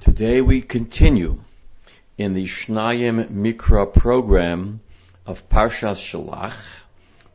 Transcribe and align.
Today 0.00 0.40
we 0.40 0.62
continue 0.62 1.42
in 2.16 2.32
the 2.32 2.46
Shnayim 2.46 3.28
Mikra 3.28 3.92
program 3.92 4.80
of 5.26 5.46
Parshas 5.50 6.00
Shalach. 6.00 6.56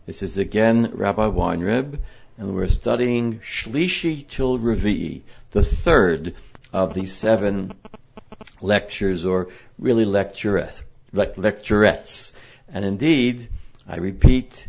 This 0.07 0.23
is 0.23 0.39
again 0.39 0.89
Rabbi 0.95 1.27
Weinreb, 1.27 1.99
and 2.39 2.55
we're 2.55 2.67
studying 2.67 3.37
Shlishi 3.41 4.27
till 4.27 4.57
Revi'i, 4.57 5.21
the 5.51 5.61
third 5.61 6.33
of 6.73 6.95
the 6.95 7.05
seven 7.05 7.71
lectures, 8.61 9.27
or 9.27 9.49
really 9.77 10.05
lecturettes. 10.05 10.81
lecturettes. 11.13 12.33
And 12.67 12.83
indeed, 12.83 13.47
I 13.87 13.97
repeat, 13.97 14.67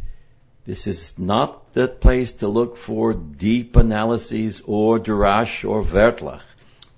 this 0.67 0.87
is 0.87 1.15
not 1.17 1.73
the 1.73 1.89
place 1.89 2.33
to 2.33 2.49
look 2.49 2.77
for 2.77 3.15
deep 3.15 3.75
analyses 3.75 4.61
or 4.67 4.99
darash 5.01 5.67
or 5.67 5.81
vertlach. 5.83 6.43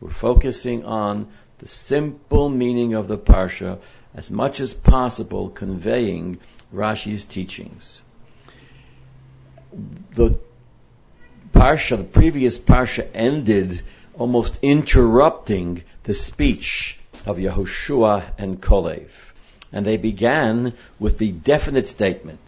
We're 0.00 0.10
focusing 0.10 0.84
on 0.84 1.28
the 1.58 1.68
simple 1.68 2.48
meaning 2.48 2.94
of 2.94 3.08
the 3.08 3.18
parsha 3.18 3.78
as 4.14 4.30
much 4.30 4.60
as 4.60 4.72
possible 4.74 5.48
conveying 5.48 6.38
Rashi's 6.72 7.24
teachings. 7.24 8.02
The 10.14 10.38
parsha, 11.52 11.98
the 11.98 12.04
previous 12.04 12.58
parsha 12.58 13.08
ended 13.12 13.82
almost 14.14 14.58
interrupting 14.62 15.82
the 16.04 16.14
speech 16.14 16.98
of 17.26 17.38
Yehoshua 17.38 18.32
and 18.38 18.60
Kolev. 18.60 19.10
And 19.72 19.84
they 19.84 19.96
began 19.96 20.74
with 20.98 21.18
the 21.18 21.32
definite 21.32 21.88
statement, 21.88 22.40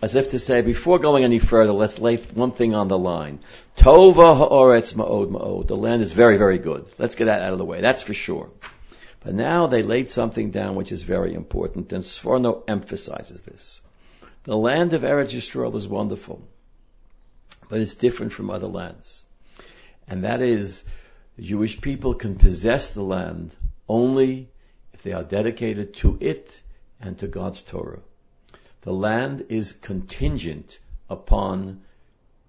as 0.00 0.14
if 0.14 0.28
to 0.28 0.38
say, 0.38 0.62
before 0.62 0.98
going 0.98 1.24
any 1.24 1.38
further, 1.38 1.72
let's 1.72 1.98
lay 1.98 2.16
one 2.16 2.52
thing 2.52 2.74
on 2.74 2.88
the 2.88 2.98
line. 2.98 3.40
Tova 3.76 4.36
ha'oretz 4.36 4.94
ma'od 4.94 5.30
ma'od. 5.30 5.66
The 5.66 5.76
land 5.76 6.02
is 6.02 6.12
very, 6.12 6.36
very 6.36 6.58
good. 6.58 6.86
Let's 6.98 7.16
get 7.16 7.24
that 7.24 7.42
out 7.42 7.52
of 7.52 7.58
the 7.58 7.64
way. 7.64 7.80
That's 7.80 8.02
for 8.02 8.14
sure. 8.14 8.50
But 9.20 9.34
now 9.34 9.66
they 9.66 9.82
laid 9.82 10.10
something 10.10 10.50
down 10.50 10.76
which 10.76 10.92
is 10.92 11.02
very 11.02 11.34
important, 11.34 11.92
and 11.92 12.02
Sforno 12.04 12.62
emphasizes 12.68 13.40
this. 13.40 13.80
The 14.44 14.56
land 14.56 14.92
of 14.92 15.02
Eretz 15.02 15.34
Yisrael 15.34 15.74
is 15.74 15.88
wonderful, 15.88 16.46
but 17.68 17.80
it's 17.80 17.96
different 17.96 18.32
from 18.32 18.50
other 18.50 18.68
lands. 18.68 19.24
And 20.06 20.24
that 20.24 20.40
is, 20.40 20.84
the 21.36 21.42
Jewish 21.42 21.80
people 21.80 22.14
can 22.14 22.36
possess 22.36 22.94
the 22.94 23.02
land 23.02 23.54
only 23.88 24.48
if 24.94 25.02
they 25.02 25.12
are 25.12 25.24
dedicated 25.24 25.94
to 25.94 26.16
it 26.20 26.60
and 27.00 27.18
to 27.18 27.26
God's 27.26 27.60
Torah. 27.62 28.00
The 28.82 28.92
land 28.92 29.46
is 29.48 29.72
contingent 29.72 30.78
upon 31.10 31.80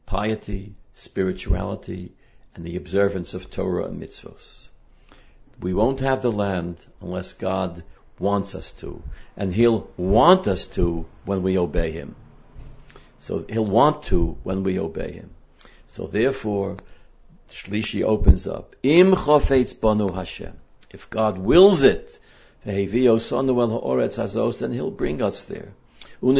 piety, 0.05 0.75
spirituality, 0.93 2.11
and 2.55 2.63
the 2.65 2.75
observance 2.75 3.33
of 3.33 3.49
Torah 3.49 3.85
and 3.85 4.01
mitzvos. 4.01 4.69
We 5.59 5.73
won't 5.73 5.99
have 6.01 6.21
the 6.21 6.31
land 6.31 6.77
unless 7.01 7.33
God 7.33 7.83
wants 8.19 8.55
us 8.55 8.71
to. 8.73 9.01
And 9.35 9.53
He'll 9.53 9.89
want 9.97 10.47
us 10.47 10.67
to 10.67 11.05
when 11.25 11.41
we 11.41 11.57
obey 11.57 11.91
Him. 11.91 12.15
So 13.19 13.45
He'll 13.49 13.65
want 13.65 14.03
to 14.03 14.37
when 14.43 14.63
we 14.63 14.79
obey 14.79 15.11
Him. 15.13 15.31
So 15.87 16.05
therefore, 16.05 16.77
Shlishi 17.51 18.03
opens 18.03 18.45
up. 18.47 18.75
Im 18.83 19.13
chofetz 19.13 19.73
banu 19.79 20.11
Hashem. 20.11 20.53
If 20.91 21.09
God 21.09 21.37
wills 21.37 21.83
it, 21.83 22.19
then 22.63 22.87
He'll 24.73 24.91
bring 24.91 25.21
us 25.21 25.43
there. 25.45 25.73
He'll 26.21 26.33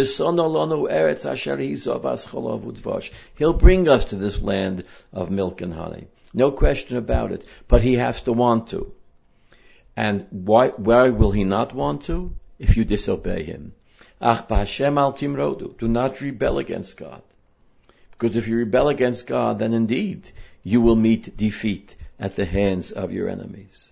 bring 3.53 3.89
us 3.89 4.05
to 4.05 4.16
this 4.16 4.41
land 4.41 4.83
of 5.13 5.31
milk 5.31 5.61
and 5.61 5.73
honey. 5.73 6.08
No 6.33 6.52
question 6.52 6.97
about 6.97 7.31
it. 7.31 7.45
But 7.67 7.81
he 7.81 7.94
has 7.95 8.21
to 8.21 8.33
want 8.33 8.67
to. 8.67 8.91
And 9.95 10.27
why, 10.31 10.69
why 10.69 11.09
will 11.09 11.31
he 11.31 11.44
not 11.44 11.73
want 11.73 12.03
to? 12.03 12.33
If 12.58 12.77
you 12.77 12.86
disobey 12.86 13.44
him. 13.44 13.73
Ach 14.21 14.49
al. 14.81 15.11
Do 15.11 15.87
not 15.87 16.21
rebel 16.21 16.58
against 16.59 16.98
God. 16.98 17.21
Because 18.11 18.36
if 18.36 18.48
you 18.49 18.58
rebel 18.58 18.89
against 18.89 19.27
God, 19.27 19.59
then 19.59 19.73
indeed 19.73 20.30
you 20.61 20.81
will 20.81 20.95
meet 20.98 21.37
defeat 21.37 21.95
at 22.20 22.36
the 22.36 22.45
hands 22.45 22.92
of 22.92 23.14
your 23.14 23.30
enemies. 23.30 23.89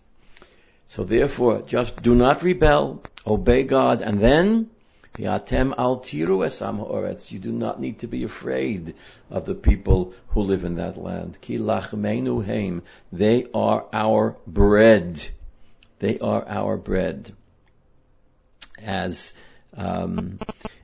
So 0.87 1.03
therefore, 1.03 1.61
just 1.61 2.01
do 2.03 2.13
not 2.13 2.43
rebel, 2.43 3.03
obey 3.25 3.63
God, 3.63 4.01
and 4.01 4.19
then 4.19 4.69
Al 5.25 5.39
tiru 5.39 6.45
esam 6.45 6.77
ha'oretz. 6.77 7.31
You 7.31 7.39
do 7.39 7.51
not 7.51 7.79
need 7.79 7.99
to 7.99 8.07
be 8.07 8.23
afraid 8.23 8.93
of 9.31 9.45
the 9.45 9.55
people 9.55 10.13
who 10.29 10.41
live 10.41 10.63
in 10.63 10.75
that 10.75 10.97
land. 10.97 11.39
Ki 11.41 11.57
lachmeinu 11.57 12.45
heim. 12.45 12.83
They 13.11 13.47
are 13.53 13.85
our 13.91 14.37
bread. 14.45 15.27
They 15.99 16.19
are 16.19 16.47
our 16.47 16.77
bread. 16.77 17.33
As 18.83 19.33
um, 19.75 20.37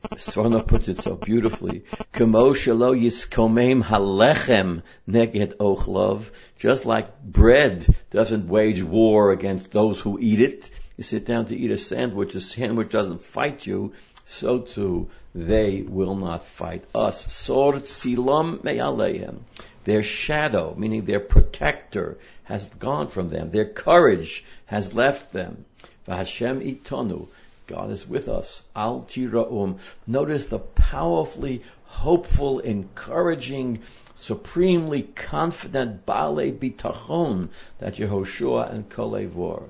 puts 0.09 0.88
it 0.88 0.97
so 0.97 1.16
beautifully. 1.16 1.83
Kamo 2.11 2.53
shelo 2.53 2.99
yiskomem 2.99 3.83
halechem 3.83 4.81
neged 5.07 5.57
ochlov. 5.57 6.31
Just 6.57 6.85
like 6.85 7.22
bread 7.22 7.85
doesn't 8.09 8.47
wage 8.47 8.81
war 8.81 9.31
against 9.31 9.72
those 9.72 9.99
who 9.99 10.17
eat 10.19 10.41
it. 10.41 10.72
You 10.97 11.03
sit 11.03 11.25
down 11.25 11.47
to 11.47 11.55
eat 11.55 11.72
a 11.72 11.77
sandwich. 11.77 12.33
the 12.33 12.41
sandwich 12.41 12.89
doesn't 12.89 13.22
fight 13.22 13.66
you 13.66 13.93
so 14.25 14.59
too 14.59 15.09
they 15.35 15.81
will 15.81 16.16
not 16.16 16.44
fight 16.44 16.85
us. 16.94 17.34
Sor 17.34 17.73
silam 17.73 18.63
me'aleihem. 18.63 19.39
Their 19.84 20.03
shadow, 20.03 20.75
meaning 20.78 21.06
their 21.06 21.19
protector, 21.19 22.17
has 22.44 22.67
gone 22.67 23.07
from 23.07 23.29
them. 23.29 23.50
Their 23.50 23.66
courage 23.66 24.45
has 24.67 24.94
left 24.94 25.34
them. 25.34 25.66
V'Hashem 26.07 26.61
itonu. 26.61 27.28
God 27.67 27.91
is 27.91 28.07
with 28.07 28.29
us. 28.29 28.63
Al 28.75 29.01
tira'um. 29.01 29.79
Notice 30.06 30.45
the 30.45 30.59
powerfully 30.59 31.63
hopeful, 31.85 32.59
encouraging, 32.59 33.81
supremely 34.16 35.01
confident 35.01 36.05
Bale 36.05 36.51
Bitachon 36.51 37.50
that 37.79 37.95
Yehoshua 37.95 38.72
and 38.72 38.88
Kolev 38.90 39.34
were. 39.34 39.63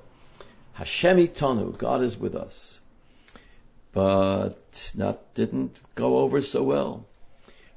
Hashem 0.74 1.16
itonu. 1.16 1.76
God 1.76 2.02
is 2.02 2.18
with 2.18 2.34
us 2.34 2.78
but 3.94 4.92
that 4.96 5.34
didn't 5.34 5.76
go 5.94 6.18
over 6.18 6.42
so 6.42 6.62
well. 6.64 7.06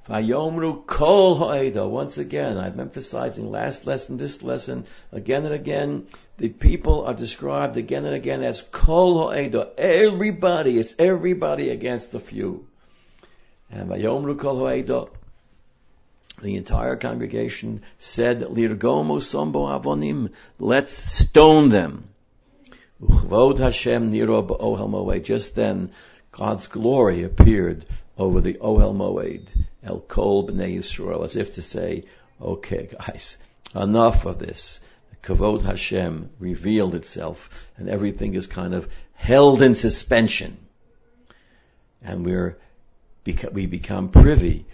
Vayomru 0.09 0.85
kol 0.85 1.35
ha'eda. 1.35 1.87
Once 1.87 2.17
again, 2.17 2.57
I'm 2.57 2.79
emphasizing 2.79 3.51
last 3.51 3.85
lesson, 3.85 4.17
this 4.17 4.41
lesson, 4.41 4.85
again 5.11 5.45
and 5.45 5.53
again, 5.53 6.07
the 6.37 6.49
people 6.49 7.05
are 7.05 7.13
described 7.13 7.77
again 7.77 8.05
and 8.05 8.15
again 8.15 8.41
as 8.41 8.61
kol 8.61 9.29
ha'eda. 9.29 9.69
Everybody, 9.77 10.79
it's 10.79 10.95
everybody 10.97 11.69
against 11.69 12.11
the 12.11 12.19
few. 12.19 12.65
And 13.69 13.89
vayomru 13.89 14.39
kol 14.39 14.65
ha'eda, 14.65 15.07
the 16.41 16.55
entire 16.55 16.95
congregation 16.95 17.83
said, 17.99 18.39
Lirgomo 18.41 19.21
sombo 19.21 19.65
avonim, 19.67 20.31
let's 20.57 20.93
stone 20.93 21.69
them. 21.69 22.07
Uchvod 23.01 23.59
Hashem 23.59 24.09
niro 24.09 24.47
ba'ohel 24.47 24.89
moed. 24.89 25.23
Just 25.23 25.55
then, 25.55 25.91
God's 26.31 26.67
glory 26.67 27.23
appeared 27.23 27.85
over 28.17 28.41
the 28.41 28.55
Ohel 28.55 28.95
Moed, 28.95 29.47
El 29.83 29.99
Kol 30.01 30.47
B'nai 30.47 30.77
Yisrael, 30.77 31.23
as 31.23 31.35
if 31.35 31.55
to 31.55 31.61
say, 31.61 32.05
okay 32.41 32.89
guys, 32.91 33.37
enough 33.75 34.25
of 34.25 34.39
this. 34.39 34.79
The 35.09 35.15
Kavod 35.27 35.63
Hashem 35.63 36.29
revealed 36.39 36.95
itself, 36.95 37.71
and 37.77 37.89
everything 37.89 38.33
is 38.33 38.47
kind 38.47 38.73
of 38.73 38.87
held 39.13 39.61
in 39.61 39.75
suspension. 39.75 40.57
And 42.01 42.25
we're, 42.25 42.57
we 43.51 43.65
become 43.65 44.09
privy 44.09 44.65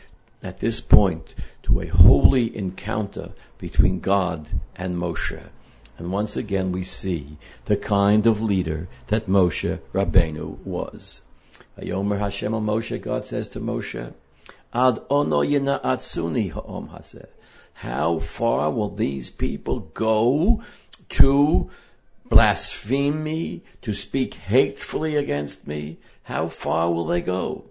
at 0.41 0.59
this 0.59 0.81
point 0.81 1.33
to 1.63 1.79
a 1.79 1.87
holy 1.87 2.55
encounter 2.55 3.31
between 3.57 3.99
God 3.99 4.47
and 4.75 4.97
Moshe. 4.97 5.41
And 5.97 6.11
once 6.11 6.37
again 6.37 6.71
we 6.71 6.83
see 6.83 7.37
the 7.65 7.77
kind 7.77 8.25
of 8.25 8.41
leader 8.41 8.87
that 9.07 9.27
Moshe 9.27 9.79
Rabbeinu 9.93 10.57
was. 10.65 11.21
Ayomer 11.79 12.17
Hashem 12.17 12.51
Moshe, 12.53 13.01
God 13.01 13.25
says 13.25 13.47
to 13.49 13.59
Moshe, 13.59 14.13
Ad 14.73 14.99
ono 15.09 15.41
atsuni 15.43 16.51
ha'om 16.51 16.89
haseh. 16.89 17.27
How 17.73 18.19
far 18.19 18.71
will 18.71 18.89
these 18.89 19.29
people 19.29 19.79
go 19.79 20.63
to 21.09 21.69
blaspheme 22.25 23.23
me, 23.23 23.61
to 23.83 23.93
speak 23.93 24.33
hatefully 24.33 25.15
against 25.15 25.67
me? 25.67 25.97
How 26.23 26.47
far 26.47 26.91
will 26.91 27.05
they 27.05 27.21
go? 27.21 27.65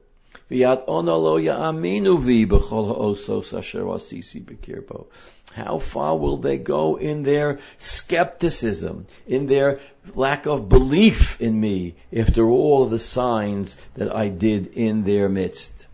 How 5.55 5.79
far 5.79 6.19
will 6.19 6.37
they 6.39 6.59
go 6.59 6.97
in 6.97 7.23
their 7.23 7.59
skepticism, 7.79 9.07
in 9.27 9.47
their 9.47 9.81
lack 10.15 10.47
of 10.47 10.69
belief 10.69 11.41
in 11.41 11.61
me, 11.61 11.95
after 12.15 12.49
all 12.49 12.87
the 12.87 12.99
signs 12.99 13.77
that 13.95 14.15
I 14.15 14.29
did 14.29 14.75
in 14.75 15.05
their 15.05 15.29
midst? 15.29 15.87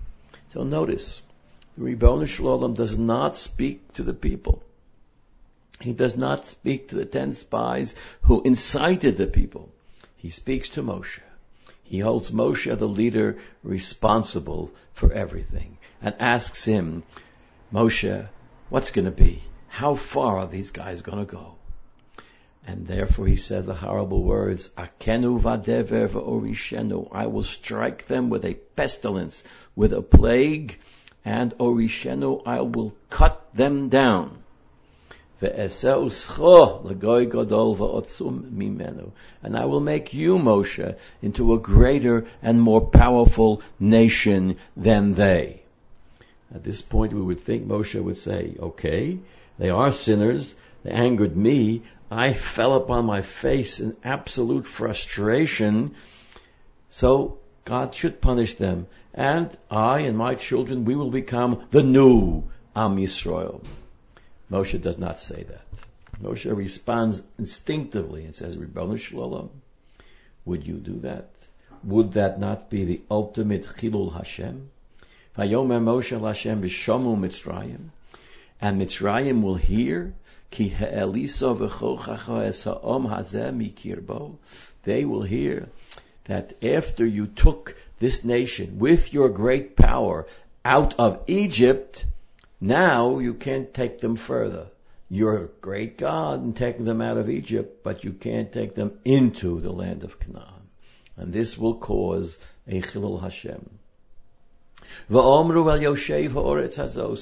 So 0.55 0.63
notice, 0.65 1.23
the 1.77 1.85
Ribbon 1.85 2.27
Shalom 2.27 2.75
does 2.75 2.99
not 2.99 3.37
speak 3.37 3.93
to 3.95 4.03
the 4.03 4.15
people. 4.15 4.63
He 5.81 5.93
does 5.93 6.17
not 6.17 6.47
speak 6.47 6.89
to 6.89 6.97
the 6.97 7.05
ten 7.05 7.33
spies 7.33 7.95
who 8.23 8.43
incited 8.43 9.17
the 9.17 9.27
people. 9.27 9.69
He 10.17 10.31
speaks 10.31 10.71
to 10.71 10.83
Moshe. 10.83 11.21
He 11.89 12.01
holds 12.01 12.31
Moshe, 12.31 12.79
the 12.79 12.87
leader, 12.87 13.39
responsible 13.63 14.71
for 14.93 15.11
everything 15.11 15.79
and 16.03 16.15
asks 16.21 16.67
him, 16.67 17.03
Moshe, 17.73 18.29
what's 18.69 18.91
going 18.91 19.07
to 19.07 19.11
be? 19.11 19.43
How 19.69 19.95
far 19.95 20.39
are 20.39 20.47
these 20.47 20.71
guys 20.71 21.01
going 21.01 21.25
to 21.25 21.33
go? 21.33 21.55
And 22.67 22.87
therefore 22.87 23.27
he 23.27 23.37
says 23.37 23.65
the 23.65 23.75
horrible 23.75 24.23
words, 24.23 24.69
Akenu 24.77 25.41
vadever 25.41 26.11
orishenu. 26.11 27.09
I 27.11 27.27
will 27.27 27.43
strike 27.43 28.05
them 28.05 28.29
with 28.29 28.45
a 28.45 28.59
pestilence, 28.77 29.45
with 29.75 29.95
a 29.95 30.03
plague, 30.03 30.79
and 31.25 31.57
orishenu, 31.57 32.43
I 32.45 32.61
will 32.61 32.95
cut 33.09 33.49
them 33.55 33.89
down. 33.89 34.45
And 35.41 35.51
I 39.57 39.65
will 39.67 39.81
make 39.81 40.15
you, 40.15 40.39
Moshe, 40.39 40.97
into 41.23 41.55
a 41.55 41.59
greater 41.59 42.27
and 42.43 42.61
more 42.61 42.81
powerful 42.81 43.63
nation 43.79 44.57
than 44.77 45.13
they. 45.13 45.63
At 46.53 46.65
this 46.65 46.83
point 46.83 47.13
we 47.13 47.21
would 47.21 47.41
think 47.41 47.67
Moshe 47.67 48.03
would 48.03 48.17
say, 48.17 48.57
okay, 48.59 49.19
they 49.59 49.71
are 49.71 49.93
sinners, 49.93 50.55
they 50.83 50.91
angered 50.91 51.37
me, 51.37 51.83
I 52.11 52.33
fell 52.33 52.75
upon 52.75 53.05
my 53.05 53.21
face 53.21 53.81
in 53.81 53.97
absolute 54.03 54.67
frustration, 54.67 55.95
so 56.89 57.39
God 57.65 57.95
should 57.95 58.21
punish 58.21 58.55
them. 58.55 58.87
And 59.13 59.55
I 59.71 60.01
and 60.01 60.17
my 60.17 60.35
children, 60.35 60.85
we 60.85 60.95
will 60.97 61.11
become 61.11 61.67
the 61.71 61.83
new 61.83 62.45
Am 62.75 62.97
Yisrael. 62.97 63.63
Moshe 64.51 64.81
does 64.81 64.99
not 64.99 65.21
say 65.21 65.43
that. 65.43 65.67
Moshe 66.23 66.57
responds 66.57 67.23
instinctively 67.39 68.25
and 68.25 68.35
says, 68.35 68.57
Ribbon 68.57 68.97
Shalom, 68.97 69.51
would 70.45 70.67
you 70.67 70.75
do 70.75 71.01
that? 71.01 71.29
Would 71.85 72.13
that 72.13 72.41
not 72.41 72.71
be 72.71 72.85
the 72.85 73.01
ultimate 73.11 73.65
Chilul 73.65 74.13
Hashem? 74.13 74.71
Vayomer 75.37 75.81
Moshe 75.81 76.19
Hashem 76.19 76.63
v'shomu 76.63 77.17
Mitzrayim. 77.19 77.91
And 78.61 78.81
Mitzrayim 78.81 79.43
will 79.43 79.55
hear, 79.55 80.15
Ki 80.51 80.69
ha'elisa 80.69 81.55
v'chochacha 81.55 82.47
es 82.47 82.65
ha'om 82.65 83.07
hazeh 83.07 83.53
mikirbo. 83.55 84.37
They 84.83 85.05
will 85.05 85.23
hear 85.23 85.69
that 86.25 86.55
after 86.65 87.07
you 87.07 87.27
took 87.27 87.77
this 87.99 88.25
nation 88.25 88.79
with 88.79 89.13
your 89.13 89.29
great 89.29 89.77
power 89.77 90.27
out 90.65 90.95
of 90.99 91.23
Egypt, 91.27 92.05
now 92.61 93.19
you 93.19 93.35
can't 93.35 93.73
take 93.73 94.01
them 94.01 94.17
further. 94.17 94.67
You're 95.11 95.45
a 95.45 95.49
great 95.61 95.97
God 95.97 96.45
in 96.45 96.53
taking 96.53 96.85
them 96.85 97.01
out 97.01 97.17
of 97.17 97.31
Egypt, 97.31 97.83
but 97.83 98.05
you 98.05 98.13
can't 98.13 98.53
take 98.53 98.75
them 98.75 98.99
into 99.05 99.61
the 99.61 99.73
land 99.73 100.05
of 100.05 100.21
Canaan. 100.21 100.69
And 101.17 101.33
this 101.33 101.57
will 101.57 101.77
cause 101.77 102.39
a 102.67 102.81
Chilul 102.83 103.21
Hashem. 103.21 103.71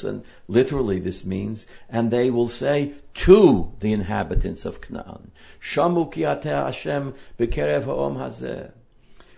And 0.04 0.24
literally 0.48 0.98
this 1.00 1.24
means, 1.24 1.66
and 1.88 2.10
they 2.10 2.30
will 2.30 2.48
say 2.48 2.94
to 3.14 3.72
the 3.80 3.92
inhabitants 3.92 4.64
of 4.64 4.80
Canaan, 4.80 5.30
Shamu 5.60 6.12
ki 6.12 6.22
Hashem 6.22 7.14
b'kerev 7.38 7.84
ha'om 7.84 8.16
hazeh, 8.16 8.70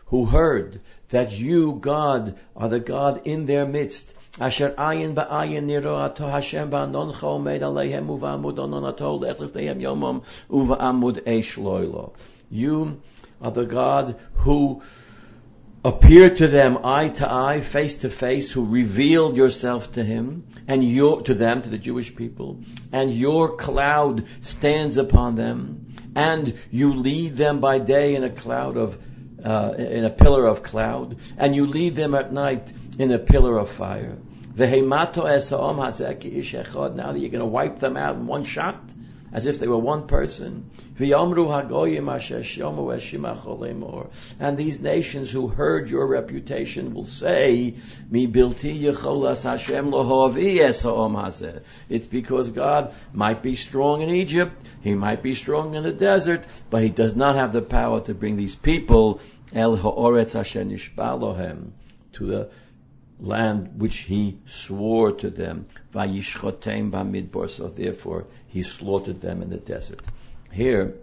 who 0.07 0.25
heard 0.25 0.81
that 1.11 1.33
you, 1.33 1.79
God, 1.81 2.39
are 2.57 2.69
the 2.69 2.81
God 2.81 3.27
in 3.27 3.47
their 3.47 3.67
midst, 3.67 4.15
Asher 4.41 4.73
ayin 4.79 5.15
niro 5.15 5.99
ato 5.99 6.29
Hashem 6.29 6.71
aleihem 6.71 8.07
onon 8.07 8.95
yomom 9.81 10.23
eish 10.49 11.59
loilo. 11.59 12.13
You 12.49 13.01
are 13.43 13.51
the 13.51 13.65
God 13.65 14.15
who 14.35 14.81
appeared 15.85 16.37
to 16.37 16.47
them 16.47 16.79
eye 16.85 17.09
to 17.09 17.31
eye, 17.31 17.61
face 17.61 17.97
to 17.97 18.11
face, 18.11 18.53
who 18.53 18.65
revealed 18.65 19.37
yourself 19.37 19.93
to 19.93 20.05
him 20.05 20.47
and 20.69 20.89
your, 20.89 21.23
to 21.23 21.35
them, 21.35 21.63
to 21.63 21.69
the 21.69 21.79
Jewish 21.79 22.15
people, 22.15 22.61
and 22.93 23.13
your 23.13 23.57
cloud 23.57 24.25
stands 24.41 24.99
upon 24.99 25.35
them, 25.35 25.87
and 26.15 26.55
you 26.71 26.95
lead 26.95 27.35
them 27.35 27.59
by 27.61 27.79
day 27.79 28.15
in 28.15 28.23
a 28.23 28.31
cloud 28.31 28.77
of, 28.77 28.99
uh, 29.45 29.75
in 29.77 30.05
a 30.05 30.11
pillar 30.11 30.47
of 30.47 30.63
cloud, 30.63 31.17
and 31.37 31.57
you 31.57 31.67
lead 31.67 31.97
them 31.97 32.15
at 32.15 32.33
night 32.33 32.73
in 32.99 33.11
a 33.11 33.19
pillar 33.19 33.59
of 33.59 33.69
fire. 33.71 34.17
Now 34.59 34.65
that 34.65 34.77
you're 37.21 37.31
going 37.31 37.39
to 37.39 37.47
wipe 37.47 37.79
them 37.79 37.97
out 37.97 38.17
in 38.17 38.27
one 38.27 38.43
shot, 38.43 38.83
as 39.33 39.47
if 39.47 39.61
they 39.61 39.69
were 39.69 39.79
one 39.79 40.09
person. 40.09 40.69
And 44.41 44.57
these 44.57 44.81
nations 44.81 45.31
who 45.31 45.47
heard 45.47 45.91
your 45.91 46.09
reputation 46.09 46.93
will 46.93 47.05
say, 47.05 47.75
It's 51.89 52.07
because 52.07 52.51
God 52.51 52.95
might 53.13 53.43
be 53.43 53.55
strong 53.55 54.03
in 54.03 54.11
Egypt, 54.11 54.67
He 54.81 54.95
might 54.95 55.23
be 55.23 55.35
strong 55.35 55.77
in 55.77 55.85
the 55.85 55.93
desert, 55.93 56.45
but 56.69 56.83
He 56.83 56.89
does 56.89 57.15
not 57.15 57.37
have 57.37 57.53
the 57.53 57.63
power 57.63 58.01
to 58.01 58.13
bring 58.13 58.35
these 58.35 58.57
people 58.57 59.21
El 59.55 59.77
Ha'oretz 59.77 60.35
Asher 60.35 60.65
Nishbalohem 60.65 61.71
to 62.15 62.27
the 62.27 62.49
land 63.21 63.81
which 63.81 63.97
he 63.99 64.39
swore 64.47 65.13
to 65.13 65.31
them. 65.31 65.67
Vayishchotem 65.95 66.91
bamidbar. 66.91 67.51
So 67.51 67.69
therefore, 67.69 68.27
he 68.49 68.63
slaughtered 68.63 69.21
them 69.21 69.43
in 69.43 69.51
the 69.51 69.57
desert. 69.57 70.01
Here, 70.53 70.95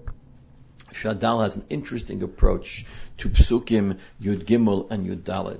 Shadal 0.91 1.43
has 1.43 1.55
an 1.55 1.65
interesting 1.69 2.23
approach 2.23 2.85
to 3.17 3.29
Psukim 3.29 3.97
Yud 4.21 4.45
Gimel 4.45 4.89
and 4.89 5.05
Yud 5.05 5.23
Dalet, 5.23 5.59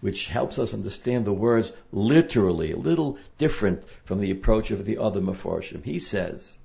which 0.00 0.26
helps 0.26 0.58
us 0.58 0.74
understand 0.74 1.24
the 1.24 1.32
words 1.32 1.72
literally, 1.92 2.72
a 2.72 2.76
little 2.76 3.18
different 3.38 3.84
from 4.04 4.20
the 4.20 4.32
approach 4.32 4.72
of 4.72 4.84
the 4.84 4.98
other 4.98 5.20
Mefarshim. 5.20 5.84
He 5.84 6.00
says 6.00 6.58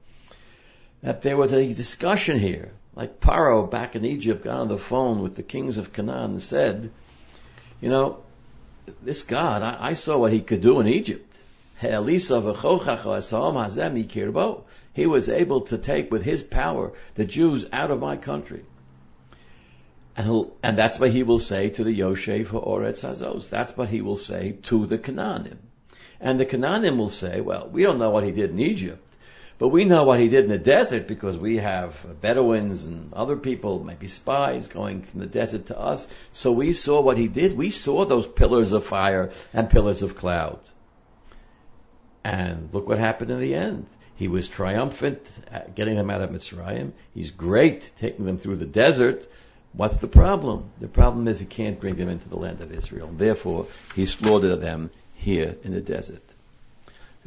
that 1.04 1.22
there 1.22 1.38
was 1.38 1.54
a 1.54 1.74
discussion 1.74 2.40
here, 2.40 2.72
like 2.96 3.20
Paro 3.20 3.70
back 3.70 3.96
in 3.96 4.04
Egypt 4.04 4.44
got 4.44 4.58
on 4.58 4.68
the 4.68 4.80
phone 4.80 5.22
with 5.22 5.36
the 5.36 5.44
kings 5.44 5.78
of 5.78 5.94
Canaan 5.94 6.32
and 6.32 6.44
said, 6.44 6.90
you 7.80 7.90
know, 7.90 8.24
this 9.02 9.24
God, 9.24 9.62
I, 9.62 9.90
I 9.90 9.94
saw 9.94 10.18
what 10.18 10.34
he 10.34 10.42
could 10.42 10.62
do 10.62 10.80
in 10.80 10.88
Egypt. 10.88 11.36
He 11.80 11.88
was 15.06 15.30
able 15.30 15.62
to 15.62 15.78
take 15.78 16.12
with 16.12 16.24
his 16.24 16.44
power 16.44 16.92
the 17.16 17.26
Jews 17.26 17.66
out 17.72 17.92
of 17.92 18.00
my 18.00 18.18
country. 18.18 18.64
And, 20.16 20.48
and 20.64 20.78
that's 20.78 21.00
what 21.00 21.12
he 21.12 21.22
will 21.22 21.38
say 21.38 21.70
to 21.70 21.84
the 21.84 22.00
Yoshev 22.00 22.48
Ha'oretz 22.48 23.02
Hazos. 23.02 23.50
That's 23.50 23.78
what 23.78 23.90
he 23.90 24.02
will 24.02 24.16
say 24.16 24.54
to 24.64 24.88
the 24.88 24.98
Canaanim. 24.98 25.58
And 26.20 26.40
the 26.40 26.48
Canaanim 26.48 26.98
will 26.98 27.10
say, 27.10 27.42
well, 27.42 27.70
we 27.72 27.84
don't 27.84 28.00
know 28.00 28.10
what 28.10 28.24
he 28.24 28.32
did 28.32 28.50
in 28.50 28.60
Egypt. 28.60 29.07
But 29.60 29.70
we 29.70 29.86
know 29.86 30.04
what 30.04 30.20
he 30.20 30.30
did 30.30 30.44
in 30.44 30.52
the 30.52 30.60
desert 30.60 31.08
because 31.08 31.38
we 31.38 31.58
have 31.58 32.22
Bedouins 32.22 32.86
and 32.86 33.12
other 33.14 33.36
people, 33.36 33.84
maybe 33.84 34.08
spies 34.08 34.68
going 34.68 35.02
from 35.02 35.20
the 35.20 35.26
desert 35.26 35.68
to 35.68 35.80
us. 35.80 36.08
So 36.32 36.52
we 36.52 36.74
saw 36.74 37.02
what 37.02 37.18
he 37.18 37.28
did. 37.28 37.58
We 37.58 37.72
saw 37.72 38.06
those 38.06 38.28
pillars 38.28 38.74
of 38.74 38.86
fire 38.86 39.32
and 39.54 39.70
pillars 39.70 40.04
of 40.04 40.16
cloud. 40.16 40.60
And 42.24 42.70
look 42.72 42.88
what 42.88 43.00
happened 43.00 43.32
in 43.32 43.40
the 43.40 43.56
end. 43.56 43.88
He 44.16 44.28
was 44.28 44.48
triumphant 44.48 45.20
getting 45.74 45.96
them 45.96 46.10
out 46.10 46.22
of 46.22 46.30
Mitzrayim. 46.30 46.92
He's 47.14 47.32
great 47.32 47.92
taking 47.98 48.26
them 48.26 48.38
through 48.38 48.58
the 48.58 48.66
desert. 48.66 49.28
What's 49.74 49.98
the 49.98 50.08
problem? 50.08 50.70
The 50.80 50.88
problem 50.88 51.28
is 51.28 51.40
he 51.40 51.46
can't 51.46 51.80
bring 51.80 51.96
them 51.96 52.10
into 52.10 52.30
the 52.30 52.38
land 52.38 52.62
of 52.62 52.72
Israel. 52.72 53.10
Therefore, 53.12 53.68
he 53.96 54.06
slaughtered 54.06 54.62
them 54.62 54.92
here 55.14 55.56
in 55.64 55.74
the 55.74 55.82
desert. 55.82 56.24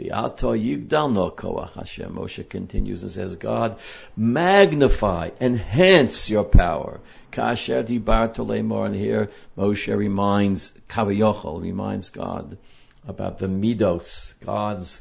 Hashem. 0.09 2.15
Moshe 2.15 2.49
continues 2.49 3.03
and 3.03 3.11
says, 3.11 3.37
God, 3.37 3.79
magnify, 4.17 5.31
enhance 5.41 6.31
your 6.31 6.45
power. 6.45 7.01
And 7.33 8.95
here 8.95 9.31
Moshe 9.57 9.97
reminds, 9.97 10.75
Kavayochel 10.89 11.63
reminds 11.63 12.11
God 12.11 12.59
about 13.07 13.39
the 13.39 13.47
Midos, 13.47 14.35
God's 14.45 15.01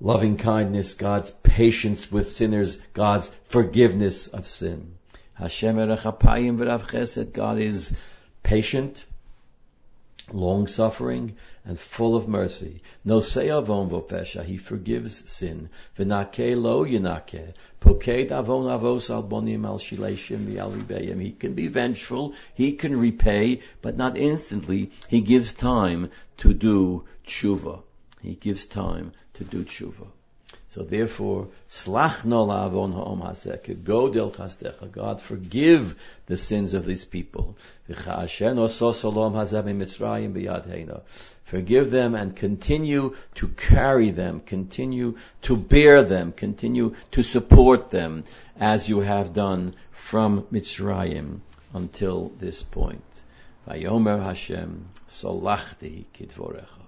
loving 0.00 0.36
kindness, 0.36 0.94
God's 0.94 1.30
patience 1.42 2.10
with 2.10 2.30
sinners, 2.30 2.78
God's 2.94 3.30
forgiveness 3.48 4.28
of 4.28 4.46
sin. 4.46 4.94
Hashem. 5.34 5.76
God 7.32 7.58
is 7.58 7.92
patient, 8.42 9.04
long 10.32 10.66
suffering 10.66 11.34
and 11.64 11.78
full 11.78 12.14
of 12.14 12.28
mercy. 12.28 12.82
No 13.04 13.18
avon 13.18 13.90
vopesha, 13.90 14.44
he 14.44 14.56
forgives 14.56 15.30
sin. 15.30 15.68
V'nake 15.98 16.60
lo 16.60 16.84
yinake, 16.84 17.54
poked 17.80 18.30
avon 18.30 18.66
avos 18.66 19.10
al 19.10 19.24
bonim 19.24 19.64
al 19.64 19.78
shileshim 19.78 21.20
He 21.20 21.32
can 21.32 21.54
be 21.54 21.68
vengeful, 21.68 22.34
he 22.54 22.72
can 22.72 22.98
repay, 22.98 23.60
but 23.82 23.96
not 23.96 24.16
instantly. 24.16 24.90
He 25.08 25.20
gives 25.20 25.52
time 25.52 26.10
to 26.38 26.54
do 26.54 27.04
tshuva. 27.26 27.82
He 28.22 28.34
gives 28.34 28.66
time 28.66 29.12
to 29.34 29.44
do 29.44 29.64
tshuva. 29.64 30.06
So 30.70 30.84
therefore, 30.84 31.48
slach 31.68 32.24
no 32.24 32.46
la'avon 32.46 32.92
ha'om 32.92 33.20
go 33.82 34.08
del 34.08 34.30
chasdecha. 34.30 34.88
God, 34.92 35.20
forgive 35.20 35.96
the 36.26 36.36
sins 36.36 36.74
of 36.74 36.84
these 36.84 37.04
people. 37.04 37.56
Forgive 41.44 41.90
them 41.90 42.14
and 42.14 42.36
continue 42.36 43.16
to 43.34 43.48
carry 43.48 44.10
them, 44.12 44.40
continue 44.46 45.16
to 45.42 45.56
bear 45.56 46.04
them, 46.04 46.30
continue 46.30 46.94
to 47.10 47.22
support 47.24 47.90
them 47.90 48.22
as 48.56 48.88
you 48.88 49.00
have 49.00 49.34
done 49.34 49.74
from 49.90 50.42
Mitzrayim 50.52 51.40
until 51.74 52.28
this 52.38 52.62
point. 52.62 53.02
Vayomer 53.68 54.22
Hashem, 54.22 54.88
solachti 55.08 56.04
kitvorecha. 56.14 56.79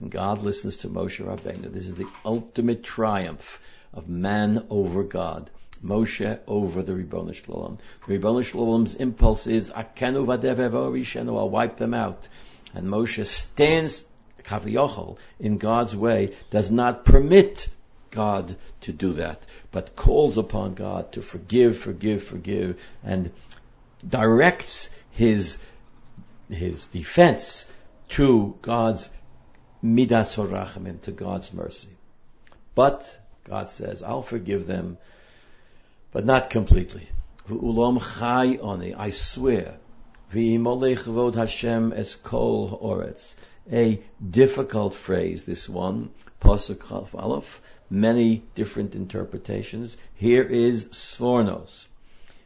And 0.00 0.10
God 0.10 0.42
listens 0.42 0.78
to 0.78 0.88
Moshe 0.88 1.24
Rabbeinu. 1.24 1.72
This 1.72 1.86
is 1.86 1.94
the 1.94 2.08
ultimate 2.24 2.82
triumph 2.82 3.60
of 3.92 4.08
man 4.08 4.66
over 4.70 5.02
God. 5.02 5.50
Moshe 5.84 6.38
over 6.46 6.82
the 6.82 6.94
Ribbon 6.94 7.32
Shalom. 7.32 7.78
The 8.06 8.12
Ribbon 8.14 8.42
Shalom's 8.42 8.94
impulse 8.94 9.46
is, 9.46 9.70
Akenu 9.70 11.38
I'll 11.38 11.50
wipe 11.50 11.76
them 11.76 11.94
out. 11.94 12.28
And 12.74 12.86
Moshe 12.88 13.26
stands, 13.26 14.04
kaviyochel, 14.44 15.18
in 15.40 15.58
God's 15.58 15.94
way, 15.94 16.34
does 16.50 16.70
not 16.70 17.04
permit 17.04 17.68
God 18.10 18.56
to 18.82 18.92
do 18.92 19.14
that, 19.14 19.42
but 19.72 19.96
calls 19.96 20.38
upon 20.38 20.74
God 20.74 21.12
to 21.12 21.22
forgive, 21.22 21.78
forgive, 21.78 22.22
forgive, 22.22 22.80
and 23.02 23.32
directs 24.08 24.90
his, 25.10 25.58
his 26.48 26.86
defense 26.86 27.70
to 28.10 28.54
God's 28.62 29.08
midas 29.82 30.36
horachim, 30.36 31.00
to 31.02 31.10
God's 31.10 31.52
mercy. 31.52 31.88
But 32.74 33.18
God 33.44 33.68
says, 33.68 34.02
I'll 34.02 34.22
forgive 34.22 34.66
them, 34.66 34.96
but 36.12 36.24
not 36.24 36.50
completely. 36.50 37.08
Ulam 37.48 38.00
chai 38.00 38.56
oni, 38.56 38.94
I 38.94 39.10
swear. 39.10 39.74
V'imolech 40.32 41.34
Hashem 41.34 41.92
es 41.92 42.14
kol 42.14 42.78
oretz. 42.82 43.34
A 43.70 44.02
difficult 44.28 44.94
phrase, 44.94 45.44
this 45.44 45.68
one. 45.68 46.10
Pasuk 46.40 47.14
Aleph. 47.14 47.60
Many 47.90 48.42
different 48.54 48.94
interpretations. 48.94 49.96
Here 50.14 50.42
is 50.42 50.86
Sforno's. 50.86 51.86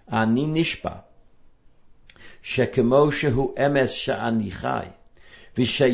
Ani 0.08 0.46
nishpa. 0.46 1.02
Shekemo 2.42 3.12
shehu 3.12 3.54
emes 3.54 3.94
sha'ani 3.94 4.52
chai. 4.60 4.92
Just 5.56 5.80
as 5.80 5.88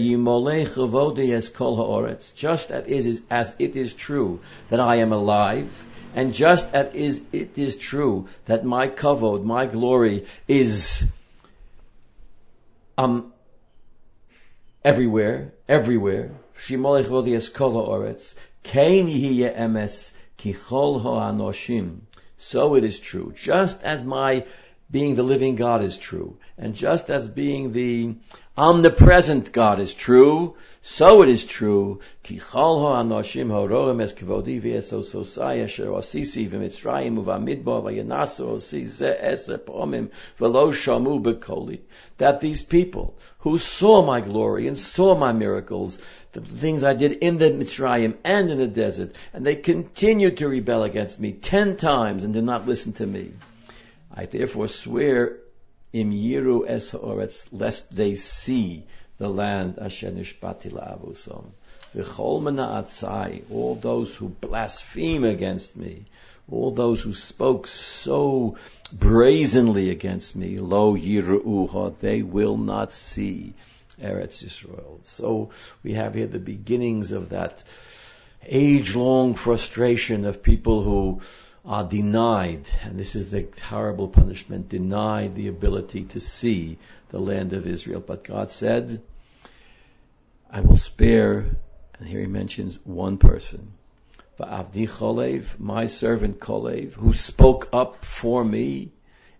it, 3.58 3.76
is, 3.76 3.94
true 3.94 4.40
that 4.70 4.80
I 4.80 4.96
am 4.96 5.12
alive, 5.12 5.84
and 6.16 6.34
just 6.34 6.74
as 6.74 7.20
it 7.32 7.56
is 7.56 7.76
true 7.76 8.26
that 8.46 8.64
my 8.64 8.88
kavod, 8.88 9.44
my 9.44 9.66
glory, 9.66 10.26
is 10.48 11.06
um, 12.98 13.32
everywhere, 14.84 15.52
everywhere. 15.68 16.32
Shimolech 16.58 17.04
vodies 17.04 17.54
kol 17.54 17.72
ha'oretz. 17.72 18.34
Kein 18.64 19.06
emes 19.06 20.10
ki 20.38 20.54
chol 20.54 21.00
ha'anoshim. 21.02 22.00
So 22.36 22.74
it 22.74 22.82
is 22.82 22.98
true. 22.98 23.32
Just 23.36 23.84
as 23.84 24.02
my 24.02 24.44
being 24.92 25.14
the 25.14 25.22
living 25.22 25.56
God 25.56 25.82
is 25.82 25.96
true, 25.96 26.36
and 26.58 26.74
just 26.74 27.10
as 27.10 27.26
being 27.26 27.72
the 27.72 28.14
omnipresent 28.58 29.50
God 29.50 29.80
is 29.80 29.94
true, 29.94 30.54
so 30.82 31.22
it 31.22 31.30
is 31.30 31.46
true. 31.46 32.00
That 42.18 42.40
these 42.40 42.62
people 42.62 43.14
who 43.38 43.58
saw 43.58 44.02
my 44.04 44.20
glory 44.20 44.68
and 44.68 44.78
saw 44.78 45.14
my 45.16 45.32
miracles, 45.32 45.98
the 46.32 46.40
things 46.42 46.84
I 46.84 46.92
did 46.92 47.12
in 47.12 47.38
the 47.38 47.50
Mitzrayim 47.50 48.14
and 48.24 48.50
in 48.50 48.58
the 48.58 48.66
desert, 48.66 49.16
and 49.32 49.46
they 49.46 49.56
continued 49.56 50.36
to 50.36 50.48
rebel 50.48 50.82
against 50.82 51.18
me 51.18 51.32
ten 51.32 51.76
times 51.76 52.24
and 52.24 52.34
did 52.34 52.44
not 52.44 52.68
listen 52.68 52.92
to 52.94 53.06
me. 53.06 53.32
I 54.14 54.26
therefore 54.26 54.68
swear 54.68 55.38
im 55.92 56.12
yiru 56.12 56.68
es 56.68 56.90
ha'oretz, 56.90 57.46
lest 57.52 57.94
they 57.94 58.14
see 58.14 58.84
the 59.18 59.28
land 59.28 59.78
asher 59.78 60.10
nishbati 60.10 60.70
la'avusom. 60.70 61.44
V'chol 61.94 62.42
mena'atzai, 62.42 63.42
all 63.50 63.74
those 63.74 64.14
who 64.16 64.28
blaspheme 64.28 65.24
against 65.24 65.76
me, 65.76 66.04
all 66.50 66.70
those 66.70 67.02
who 67.02 67.12
spoke 67.12 67.66
so 67.66 68.56
brazenly 68.92 69.90
against 69.90 70.36
me, 70.36 70.58
lo 70.58 70.94
yiru'uha, 70.94 71.98
they 71.98 72.22
will 72.22 72.56
not 72.56 72.92
see 72.92 73.52
Eretz 74.00 74.42
Yisrael. 74.42 75.04
So 75.04 75.50
we 75.82 75.94
have 75.94 76.14
here 76.14 76.26
the 76.26 76.38
beginnings 76.38 77.12
of 77.12 77.30
that 77.30 77.62
age-long 78.44 79.34
frustration 79.34 80.24
of 80.24 80.42
people 80.42 80.82
who 80.82 81.20
are 81.64 81.84
denied, 81.84 82.66
and 82.82 82.98
this 82.98 83.14
is 83.14 83.30
the 83.30 83.46
horrible 83.62 84.08
punishment, 84.08 84.68
denied 84.68 85.34
the 85.34 85.48
ability 85.48 86.04
to 86.04 86.20
see 86.20 86.78
the 87.10 87.18
land 87.18 87.52
of 87.52 87.66
Israel. 87.66 88.00
But 88.00 88.24
God 88.24 88.50
said, 88.50 89.00
I 90.50 90.60
will 90.60 90.76
spare, 90.76 91.46
and 91.98 92.08
here 92.08 92.20
he 92.20 92.26
mentions 92.26 92.78
one 92.84 93.18
person, 93.18 93.72
Avdi 94.42 94.88
Cholev, 94.88 95.58
my 95.58 95.86
servant 95.86 96.40
Kolev, 96.40 96.92
who 96.92 97.12
spoke 97.12 97.68
up 97.72 98.04
for 98.04 98.44
me, 98.44 98.90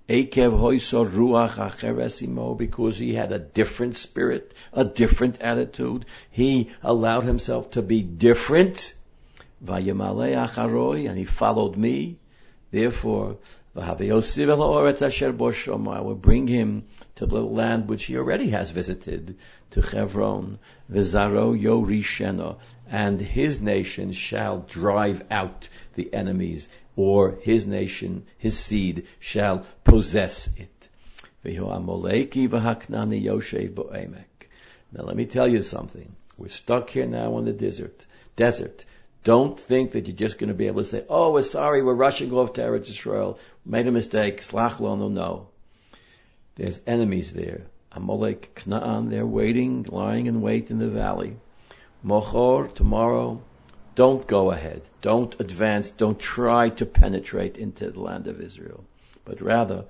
Ekev 0.08 0.52
Ruach 0.58 1.54
Acheresimo, 1.54 2.56
because 2.56 2.98
he 2.98 3.14
had 3.14 3.32
a 3.32 3.38
different 3.38 3.96
spirit, 3.96 4.54
a 4.72 4.84
different 4.84 5.40
attitude. 5.40 6.06
He 6.30 6.70
allowed 6.82 7.24
himself 7.24 7.72
to 7.72 7.82
be 7.82 8.02
different 8.02 8.94
Vayamale 9.64 10.36
acharoi, 10.36 11.08
and 11.08 11.16
he 11.16 11.24
followed 11.24 11.76
me. 11.76 12.18
Therefore, 12.70 13.38
I 13.74 13.94
will 16.00 16.14
bring 16.14 16.46
him 16.46 16.84
to 17.14 17.26
the 17.26 17.40
land 17.40 17.88
which 17.88 18.04
he 18.04 18.16
already 18.16 18.50
has 18.50 18.70
visited, 18.70 19.36
to 19.70 19.82
Chevron, 19.82 20.58
Vizaro 20.90 21.54
Yorisheno, 21.54 22.58
and 22.90 23.20
his 23.20 23.60
nation 23.60 24.12
shall 24.12 24.60
drive 24.60 25.22
out 25.30 25.68
the 25.94 26.12
enemies, 26.12 26.68
or 26.96 27.38
his 27.42 27.66
nation, 27.66 28.24
his 28.36 28.58
seed, 28.58 29.06
shall 29.20 29.64
possess 29.84 30.50
it. 30.56 30.88
Now 31.44 31.82
let 35.04 35.16
me 35.16 35.26
tell 35.26 35.48
you 35.48 35.62
something. 35.62 36.14
We're 36.36 36.48
stuck 36.48 36.90
here 36.90 37.06
now 37.06 37.38
in 37.38 37.46
the 37.46 37.52
desert. 37.52 38.04
Desert. 38.36 38.84
Don't 39.24 39.58
think 39.58 39.92
that 39.92 40.08
you're 40.08 40.16
just 40.16 40.38
going 40.38 40.48
to 40.48 40.54
be 40.54 40.66
able 40.66 40.80
to 40.80 40.88
say, 40.88 41.04
oh, 41.08 41.32
we're 41.32 41.42
sorry, 41.42 41.80
we're 41.80 41.94
rushing 41.94 42.32
off 42.32 42.54
to 42.54 42.62
Eretz 42.62 42.90
Israel. 42.90 43.38
Made 43.64 43.86
a 43.86 43.92
mistake. 43.92 44.40
Slach 44.40 44.80
lo 44.80 44.96
no, 44.96 45.08
no. 45.08 45.46
There's 46.56 46.80
enemies 46.88 47.32
there. 47.32 47.62
Amalek, 47.92 48.62
Knaan, 48.66 49.10
they're 49.10 49.24
waiting, 49.24 49.86
lying 49.88 50.26
in 50.26 50.40
wait 50.40 50.72
in 50.72 50.78
the 50.78 50.88
valley. 50.88 51.36
Mochor, 52.02 52.66
tomorrow, 52.74 53.40
don't 53.94 54.26
go 54.26 54.50
ahead. 54.50 54.82
Don't 55.02 55.38
advance. 55.38 55.90
Don't 55.90 56.18
try 56.18 56.70
to 56.70 56.86
penetrate 56.86 57.58
into 57.58 57.90
the 57.90 58.00
land 58.00 58.26
of 58.26 58.40
Israel. 58.40 58.82
But 59.24 59.40
rather. 59.40 59.84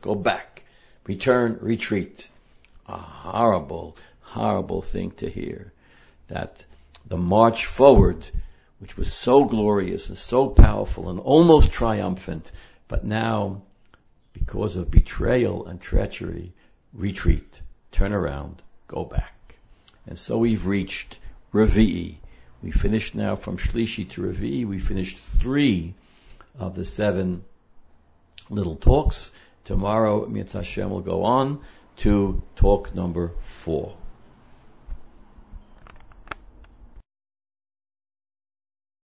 Go 0.00 0.14
back. 0.16 0.64
Return, 1.06 1.58
retreat. 1.60 2.28
A 2.88 2.96
horrible, 2.96 3.96
horrible 4.22 4.82
thing 4.82 5.12
to 5.12 5.30
hear 5.30 5.71
that 6.32 6.64
the 7.06 7.16
march 7.18 7.66
forward, 7.66 8.26
which 8.78 8.96
was 8.96 9.12
so 9.12 9.44
glorious 9.44 10.08
and 10.08 10.16
so 10.16 10.48
powerful 10.48 11.10
and 11.10 11.20
almost 11.20 11.70
triumphant, 11.70 12.50
but 12.88 13.04
now, 13.04 13.62
because 14.32 14.76
of 14.76 14.90
betrayal 14.90 15.66
and 15.66 15.78
treachery, 15.80 16.52
retreat, 16.94 17.60
turn 17.90 18.12
around, 18.14 18.62
go 18.88 19.04
back. 19.04 19.56
And 20.06 20.18
so 20.18 20.38
we've 20.38 20.66
reached 20.66 21.18
Revi'i. 21.52 22.16
We 22.62 22.70
finished 22.70 23.14
now 23.14 23.36
from 23.36 23.58
Shlishi 23.58 24.08
to 24.10 24.22
Revi'i. 24.22 24.66
We 24.66 24.78
finished 24.78 25.18
three 25.18 25.94
of 26.58 26.74
the 26.74 26.84
seven 26.84 27.44
little 28.48 28.76
talks. 28.76 29.30
Tomorrow, 29.64 30.26
Mitzvah 30.28 30.58
Hashem 30.58 30.88
will 30.90 31.02
go 31.02 31.24
on 31.24 31.60
to 31.98 32.42
talk 32.56 32.94
number 32.94 33.32
four. 33.44 33.96